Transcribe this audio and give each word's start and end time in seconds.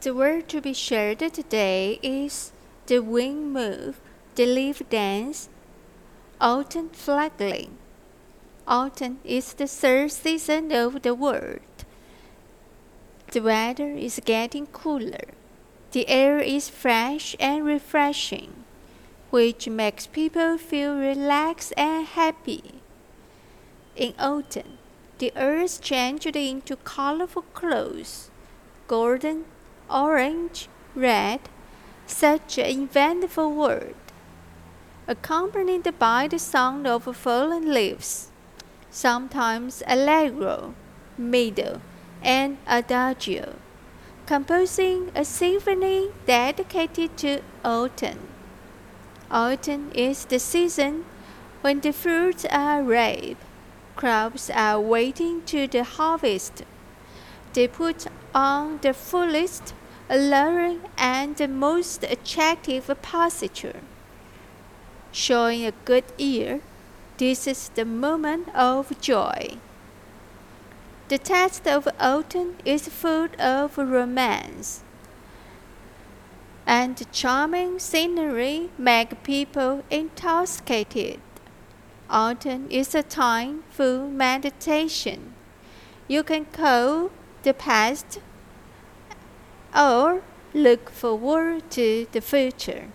The 0.00 0.14
word 0.14 0.48
to 0.50 0.60
be 0.60 0.72
shared 0.72 1.18
today 1.18 1.98
is 2.02 2.52
the 2.86 3.00
wind 3.00 3.52
move, 3.52 4.00
the 4.34 4.46
leaf 4.46 4.82
dance, 4.90 5.48
autumn 6.40 6.90
flagging. 6.90 7.78
Autumn 8.68 9.18
is 9.24 9.54
the 9.54 9.66
third 9.66 10.12
season 10.12 10.70
of 10.70 11.02
the 11.02 11.14
world. 11.14 11.60
The 13.32 13.40
weather 13.40 13.90
is 13.90 14.20
getting 14.24 14.66
cooler. 14.66 15.34
The 15.92 16.08
air 16.08 16.38
is 16.38 16.68
fresh 16.68 17.34
and 17.40 17.64
refreshing, 17.64 18.64
which 19.30 19.68
makes 19.68 20.06
people 20.06 20.58
feel 20.58 20.94
relaxed 20.94 21.72
and 21.76 22.06
happy. 22.06 22.82
In 23.96 24.14
autumn, 24.18 24.78
the 25.18 25.32
earth 25.36 25.80
changed 25.80 26.36
into 26.36 26.76
colorful 26.76 27.42
clothes 27.54 28.30
golden, 28.88 29.44
orange, 29.90 30.68
red, 30.94 31.40
such 32.06 32.58
an 32.58 32.82
eventful 32.82 33.52
word, 33.52 33.94
accompanied 35.08 35.98
by 35.98 36.28
the 36.28 36.38
sound 36.38 36.86
of 36.86 37.04
falling 37.16 37.68
leaves, 37.72 38.30
sometimes 38.90 39.82
allegro, 39.86 40.74
middle, 41.18 41.80
and 42.22 42.58
adagio, 42.66 43.54
composing 44.26 45.10
a 45.14 45.24
symphony 45.24 46.10
dedicated 46.26 47.16
to 47.16 47.40
autumn. 47.64 48.28
Autumn 49.30 49.90
is 49.94 50.24
the 50.24 50.38
season 50.38 51.04
when 51.60 51.80
the 51.80 51.92
fruits 51.92 52.44
are 52.50 52.82
ripe, 52.82 53.38
crops 53.96 54.50
are 54.50 54.80
waiting 54.80 55.42
to 55.46 55.66
the 55.66 55.82
harvest. 55.82 56.62
They 57.56 57.68
put 57.68 58.06
on 58.34 58.80
the 58.82 58.92
fullest, 58.92 59.72
alluring, 60.10 60.82
and 60.98 61.34
the 61.34 61.48
most 61.48 62.04
attractive 62.04 62.90
posture. 63.00 63.80
Showing 65.10 65.64
a 65.64 65.72
good 65.86 66.04
ear, 66.18 66.60
this 67.16 67.46
is 67.46 67.70
the 67.70 67.86
moment 67.86 68.54
of 68.54 69.00
joy. 69.00 69.56
The 71.08 71.16
text 71.16 71.66
of 71.66 71.88
autumn 71.98 72.56
is 72.66 72.88
full 72.88 73.28
of 73.38 73.78
romance, 73.78 74.82
and 76.66 77.10
charming 77.10 77.78
scenery 77.78 78.68
make 78.76 79.22
people 79.22 79.82
intoxicated. 79.90 81.20
Autumn 82.10 82.66
is 82.68 82.94
a 82.94 83.02
time 83.02 83.64
for 83.70 84.06
meditation. 84.06 85.32
You 86.06 86.22
can 86.22 86.44
call 86.44 87.10
the 87.46 87.54
past 87.54 88.18
or 89.72 90.20
look 90.52 90.90
forward 90.90 91.70
to 91.70 92.08
the 92.10 92.20
future. 92.20 92.88